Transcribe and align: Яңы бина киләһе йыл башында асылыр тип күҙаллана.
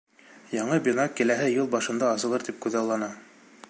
Яңы 0.57 0.79
бина 0.87 1.05
киләһе 1.19 1.51
йыл 1.53 1.71
башында 1.77 2.11
асылыр 2.15 2.49
тип 2.51 2.61
күҙаллана. 2.67 3.17